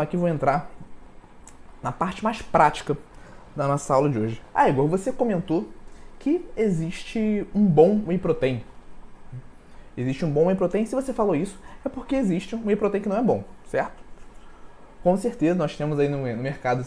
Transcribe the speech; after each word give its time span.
Aqui 0.00 0.16
vou 0.16 0.28
entrar 0.28 0.70
na 1.82 1.92
parte 1.92 2.22
mais 2.22 2.40
prática 2.40 2.96
da 3.54 3.66
nossa 3.66 3.92
aula 3.92 4.08
de 4.08 4.18
hoje. 4.18 4.42
Ah, 4.54 4.68
Igor, 4.68 4.86
você 4.86 5.12
comentou 5.12 5.68
que 6.18 6.44
existe 6.56 7.46
um 7.54 7.66
bom 7.66 8.04
whey 8.06 8.16
protein. 8.16 8.64
Existe 9.96 10.24
um 10.24 10.30
bom 10.30 10.46
whey 10.46 10.56
protein. 10.56 10.86
Se 10.86 10.94
você 10.94 11.12
falou 11.12 11.34
isso, 11.34 11.58
é 11.84 11.88
porque 11.88 12.14
existe 12.14 12.54
um 12.54 12.64
whey 12.64 12.76
protein 12.76 13.02
que 13.02 13.08
não 13.08 13.16
é 13.16 13.22
bom, 13.22 13.44
certo? 13.66 14.02
Com 15.02 15.16
certeza 15.16 15.54
nós 15.56 15.76
temos 15.76 15.98
aí 15.98 16.08
no, 16.08 16.18
mercado, 16.18 16.86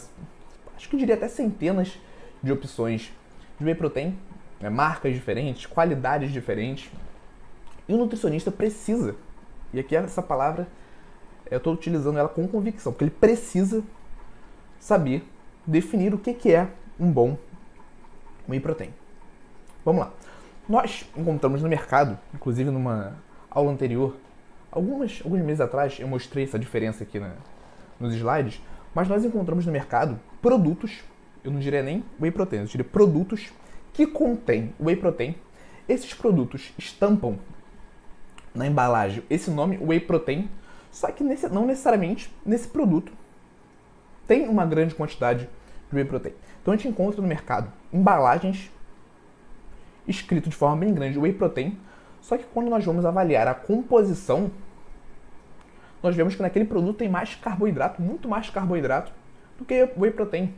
acho 0.75 0.89
que 0.89 0.97
diria 0.97 1.15
até 1.15 1.27
centenas 1.27 1.99
de 2.41 2.51
opções 2.51 3.11
de 3.59 3.65
whey 3.65 3.75
protein, 3.75 4.17
né, 4.61 4.69
marcas 4.69 5.13
diferentes, 5.13 5.65
qualidades 5.65 6.31
diferentes. 6.31 6.91
E 7.87 7.93
o 7.93 7.97
nutricionista 7.97 8.51
precisa, 8.51 9.15
e 9.73 9.79
aqui 9.79 9.95
essa 9.95 10.21
palavra 10.21 10.67
eu 11.49 11.57
estou 11.57 11.73
utilizando 11.73 12.17
ela 12.17 12.29
com 12.29 12.47
convicção, 12.47 12.93
porque 12.93 13.03
ele 13.03 13.11
precisa 13.11 13.83
saber 14.79 15.27
definir 15.65 16.13
o 16.13 16.17
que, 16.17 16.33
que 16.33 16.53
é 16.53 16.69
um 16.99 17.11
bom 17.11 17.37
whey 18.47 18.59
protein. 18.59 18.93
Vamos 19.83 20.01
lá. 20.01 20.13
Nós 20.69 21.05
encontramos 21.17 21.61
no 21.61 21.67
mercado, 21.67 22.17
inclusive 22.33 22.69
numa 22.69 23.17
aula 23.49 23.71
anterior, 23.71 24.15
algumas, 24.71 25.21
alguns 25.23 25.41
meses 25.41 25.59
atrás, 25.59 25.99
eu 25.99 26.07
mostrei 26.07 26.45
essa 26.45 26.57
diferença 26.57 27.03
aqui 27.03 27.19
na, 27.19 27.33
nos 27.99 28.13
slides, 28.13 28.61
mas 28.95 29.07
nós 29.07 29.25
encontramos 29.25 29.65
no 29.65 29.71
mercado 29.71 30.19
produtos, 30.41 31.03
eu 31.43 31.51
não 31.51 31.59
diria 31.59 31.83
nem 31.83 32.03
whey 32.19 32.31
protein, 32.31 32.61
eu 32.61 32.65
diria 32.65 32.85
produtos 32.85 33.51
que 33.93 34.07
contêm 34.07 34.73
whey 34.79 34.95
protein. 34.95 35.35
Esses 35.87 36.13
produtos 36.13 36.73
estampam 36.77 37.37
na 38.53 38.67
embalagem 38.67 39.23
esse 39.29 39.49
nome 39.49 39.77
whey 39.77 39.99
protein, 39.99 40.49
só 40.91 41.11
que 41.11 41.23
nesse, 41.23 41.47
não 41.49 41.65
necessariamente 41.65 42.33
nesse 42.45 42.67
produto 42.67 43.11
tem 44.27 44.47
uma 44.47 44.65
grande 44.65 44.95
quantidade 44.95 45.49
de 45.89 45.95
whey 45.95 46.05
protein. 46.05 46.33
Então 46.61 46.73
a 46.73 46.77
gente 46.77 46.87
encontra 46.87 47.21
no 47.21 47.27
mercado 47.27 47.71
embalagens 47.91 48.71
escrito 50.07 50.49
de 50.49 50.55
forma 50.55 50.77
bem 50.77 50.93
grande 50.93 51.19
whey 51.19 51.33
protein, 51.33 51.77
só 52.21 52.37
que 52.37 52.43
quando 52.53 52.69
nós 52.69 52.83
vamos 52.83 53.05
avaliar 53.05 53.47
a 53.47 53.53
composição, 53.53 54.51
nós 56.01 56.15
vemos 56.15 56.35
que 56.35 56.41
naquele 56.41 56.65
produto 56.65 56.97
tem 56.97 57.09
mais 57.09 57.35
carboidrato, 57.35 58.01
muito 58.01 58.27
mais 58.27 58.49
carboidrato 58.49 59.11
do 59.57 59.65
que 59.65 59.89
whey 59.97 60.11
protein. 60.11 60.53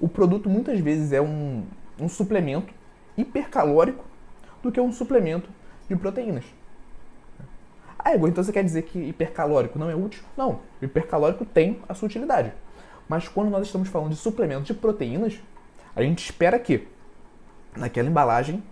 O 0.00 0.08
produto 0.08 0.48
muitas 0.48 0.80
vezes 0.80 1.12
é 1.12 1.20
um, 1.20 1.64
um 2.02 2.08
suplemento 2.08 2.72
hipercalórico 3.16 4.04
do 4.62 4.70
que 4.70 4.80
um 4.80 4.92
suplemento 4.92 5.48
de 5.88 5.96
proteínas. 5.96 6.44
Ah, 7.98 8.14
Igor, 8.14 8.28
então 8.28 8.42
você 8.42 8.52
quer 8.52 8.64
dizer 8.64 8.82
que 8.82 8.98
hipercalórico 8.98 9.78
não 9.78 9.88
é 9.88 9.94
útil? 9.94 10.22
Não, 10.36 10.60
o 10.80 10.84
hipercalórico 10.84 11.44
tem 11.44 11.80
a 11.88 11.94
sua 11.94 12.06
utilidade. 12.06 12.52
Mas 13.08 13.28
quando 13.28 13.50
nós 13.50 13.66
estamos 13.66 13.88
falando 13.88 14.10
de 14.10 14.16
suplemento 14.16 14.64
de 14.64 14.74
proteínas, 14.74 15.40
a 15.94 16.02
gente 16.02 16.24
espera 16.24 16.58
que 16.58 16.88
naquela 17.76 18.08
embalagem 18.08 18.62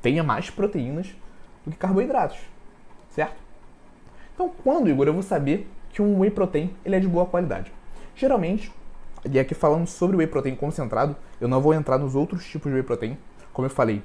tenha 0.00 0.22
mais 0.22 0.50
proteínas 0.50 1.14
do 1.64 1.70
que 1.70 1.76
carboidratos, 1.76 2.38
certo? 3.10 3.36
Então, 4.34 4.50
quando, 4.62 4.88
Igor, 4.88 5.06
eu 5.06 5.12
vou 5.12 5.22
saber 5.22 5.68
que 5.90 6.02
um 6.02 6.20
whey 6.20 6.30
protein 6.30 6.74
ele 6.84 6.96
é 6.96 7.00
de 7.00 7.08
boa 7.08 7.26
qualidade? 7.26 7.72
Geralmente, 8.16 8.72
e 9.30 9.38
aqui 9.38 9.54
falando 9.54 9.86
sobre 9.86 10.16
whey 10.16 10.26
protein 10.26 10.54
concentrado, 10.54 11.16
eu 11.40 11.48
não 11.48 11.60
vou 11.60 11.72
entrar 11.72 11.98
nos 11.98 12.14
outros 12.14 12.44
tipos 12.46 12.70
de 12.70 12.76
whey 12.76 12.82
protein. 12.82 13.16
Como 13.52 13.66
eu 13.66 13.70
falei, 13.70 14.02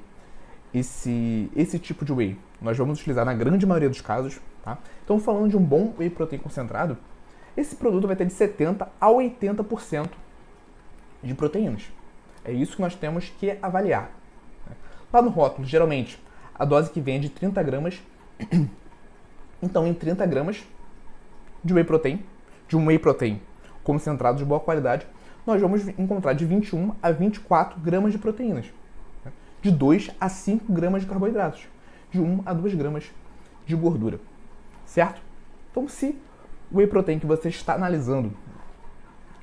esse, 0.74 1.50
esse 1.56 1.78
tipo 1.80 2.06
de 2.06 2.14
whey 2.14 2.38
nós 2.62 2.78
vamos 2.78 3.00
utilizar 3.00 3.26
na 3.26 3.34
grande 3.34 3.66
maioria 3.66 3.90
dos 3.90 4.02
casos. 4.02 4.40
Tá? 4.64 4.78
Então, 5.04 5.20
falando 5.20 5.50
de 5.50 5.58
um 5.58 5.64
bom 5.64 5.94
whey 5.98 6.10
protein 6.10 6.40
concentrado, 6.40 6.98
esse 7.56 7.76
produto 7.76 8.08
vai 8.08 8.16
ter 8.16 8.26
de 8.26 8.34
70% 8.34 8.88
a 9.00 9.08
80% 9.08 10.10
de 11.24 11.34
proteínas. 11.34 11.84
É 12.46 12.52
isso 12.52 12.76
que 12.76 12.82
nós 12.82 12.96
temos 12.96 13.30
que 13.40 13.58
avaliar. 13.62 14.12
Lá 15.12 15.22
no 15.22 15.30
rótulo, 15.30 15.68
geralmente, 15.68 16.22
a 16.56 16.64
dose 16.64 16.90
que 16.92 17.02
vem 17.02 17.16
é 17.18 17.20
de 17.20 17.30
30 17.30 17.62
gramas. 17.64 18.02
Então, 19.62 19.86
em 19.86 19.94
30 19.94 20.26
gramas 20.26 20.64
de 21.62 21.74
whey 21.74 21.84
protein, 21.84 22.24
de 22.70 22.78
um 22.78 22.86
whey 22.86 22.98
protein 22.98 23.42
concentrado 23.90 24.38
de 24.38 24.46
boa 24.46 24.60
qualidade, 24.60 25.08
nós 25.48 25.60
vamos 25.60 25.88
encontrar 25.98 26.34
de 26.34 26.46
21 26.46 26.94
a 27.02 27.10
24 27.10 27.80
gramas 27.80 28.12
de 28.12 28.20
proteínas, 28.20 28.68
de 29.64 29.72
2 29.72 30.12
a 30.22 30.30
5 30.30 30.72
gramas 30.72 31.02
de 31.02 31.08
carboidratos, 31.08 31.68
de 32.12 32.22
1 32.22 32.44
a 32.46 32.54
2 32.54 32.76
gramas 32.76 33.12
de 33.66 33.76
gordura, 33.76 34.20
certo? 34.86 35.20
Então, 35.72 35.88
se 35.88 36.16
o 36.72 36.78
whey 36.78 36.86
protein 36.86 37.18
que 37.18 37.26
você 37.26 37.50
está 37.50 37.74
analisando 37.74 38.32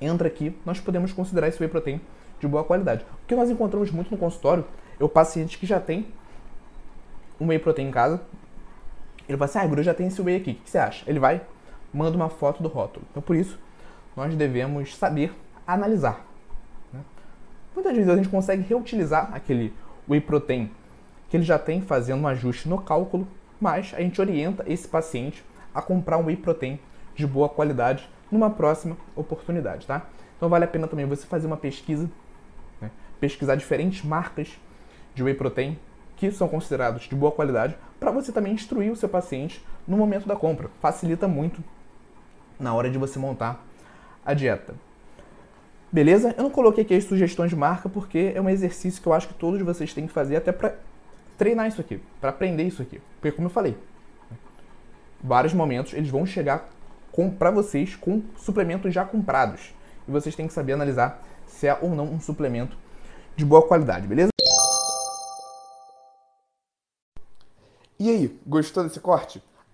entra 0.01 0.29
aqui, 0.29 0.57
nós 0.65 0.79
podemos 0.79 1.13
considerar 1.13 1.49
esse 1.49 1.61
whey 1.61 1.69
protein 1.69 2.01
de 2.39 2.47
boa 2.47 2.63
qualidade. 2.63 3.05
O 3.25 3.27
que 3.27 3.35
nós 3.35 3.51
encontramos 3.51 3.91
muito 3.91 4.13
no 4.13 4.17
consultório 4.17 4.65
é 5.01 5.03
o 5.03 5.09
paciente 5.09 5.59
que 5.59 5.67
já 5.67 5.81
tem 5.81 6.07
um 7.41 7.49
whey 7.49 7.59
protein 7.59 7.89
em 7.89 7.91
casa. 7.91 8.23
Ele 9.29 9.37
vai 9.37 9.47
assim, 9.47 9.59
ah, 9.59 9.67
eu 9.67 9.83
já 9.83 9.93
tenho 9.93 10.07
esse 10.07 10.23
whey 10.23 10.37
aqui, 10.37 10.53
o 10.53 10.55
que 10.55 10.71
você 10.71 10.79
acha? 10.79 11.03
Ele 11.11 11.19
vai, 11.19 11.43
manda 11.93 12.17
uma 12.17 12.29
foto 12.29 12.63
do 12.63 12.69
rótulo. 12.69 13.05
Então, 13.11 13.21
por 13.21 13.35
isso, 13.35 13.59
nós 14.17 14.35
devemos 14.35 14.97
saber 14.97 15.33
analisar. 15.67 16.25
Né? 16.93 17.01
Muitas 17.75 17.95
vezes 17.95 18.11
a 18.11 18.17
gente 18.17 18.29
consegue 18.29 18.63
reutilizar 18.63 19.31
aquele 19.35 19.75
whey 20.09 20.21
protein 20.21 20.71
que 21.29 21.37
ele 21.37 21.45
já 21.45 21.59
tem 21.59 21.83
fazendo 21.83 22.23
um 22.23 22.29
ajuste 22.29 22.69
no 22.69 22.81
cálculo, 22.81 23.29
mas 23.61 23.93
a 23.95 24.01
gente 24.01 24.21
orienta 24.21 24.65
esse 24.67 24.89
paciente 24.89 25.45
a 25.75 25.83
comprar 25.83 26.17
um 26.17 26.27
whey 26.27 26.37
protein 26.37 26.81
de 27.15 27.27
boa 27.27 27.49
qualidade 27.49 28.09
numa 28.31 28.49
próxima 28.49 28.97
oportunidade, 29.15 29.87
tá? 29.87 30.07
Então 30.37 30.49
vale 30.49 30.65
a 30.65 30.69
pena 30.69 30.89
também 30.89 31.07
você 31.07 31.27
fazer 31.27 31.47
uma 31.47 31.57
pesquisa, 31.57 32.11
né? 32.81 32.91
pesquisar 33.21 33.57
diferentes 33.57 34.05
marcas 34.05 34.59
de 35.15 35.23
whey 35.23 35.35
protein 35.35 35.79
que 36.17 36.31
são 36.31 36.49
considerados 36.49 37.03
de 37.03 37.15
boa 37.15 37.31
qualidade, 37.31 37.77
para 38.01 38.11
você 38.11 38.33
também 38.33 38.55
instruir 38.55 38.91
o 38.91 38.97
seu 38.97 39.09
paciente 39.09 39.63
no 39.87 39.97
momento 39.97 40.27
da 40.27 40.35
compra. 40.35 40.71
Facilita 40.81 41.29
muito 41.29 41.63
na 42.59 42.75
hora 42.75 42.91
de 42.91 42.97
você 42.97 43.19
montar 43.19 43.66
a 44.27 44.35
dieta. 44.35 44.75
Beleza? 45.91 46.35
Eu 46.37 46.43
não 46.43 46.51
coloquei 46.51 46.83
aqui 46.83 46.95
as 46.95 47.05
sugestões 47.05 47.49
de 47.49 47.57
marca 47.57 47.89
porque 47.89 48.33
é 48.35 48.41
um 48.41 48.51
exercício 48.51 49.01
que 49.01 49.07
eu 49.07 49.13
acho 49.13 49.29
que 49.29 49.35
todos 49.35 49.63
vocês 49.63 49.95
têm 49.95 50.07
que 50.07 50.13
fazer 50.13 50.37
até 50.37 50.51
para 50.51 50.75
treinar 51.39 51.69
isso 51.69 51.81
aqui, 51.81 52.03
para 52.21 52.31
aprender 52.31 52.65
isso 52.65 52.83
aqui. 52.83 53.01
Porque 53.21 53.31
como 53.31 53.47
eu 53.47 53.51
falei, 53.51 53.79
vários 55.23 55.55
momentos 55.55 55.95
eles 55.95 56.11
vão 56.11 56.27
chegar 56.27 56.69
para 57.39 57.51
vocês 57.51 57.95
com 57.95 58.23
suplementos 58.37 58.93
já 58.93 59.05
comprados. 59.05 59.73
E 60.07 60.11
vocês 60.11 60.35
têm 60.35 60.47
que 60.47 60.53
saber 60.53 60.73
analisar 60.73 61.23
se 61.47 61.67
é 61.67 61.79
ou 61.81 61.95
não 61.95 62.05
um 62.05 62.21
suplemento 62.21 62.77
de 63.35 63.45
boa 63.45 63.67
qualidade, 63.67 64.07
beleza? 64.07 64.31
E 67.99 68.11
aí, 68.11 68.41
gostou 68.47 68.85
desse 68.85 69.01
corte? 69.01 69.43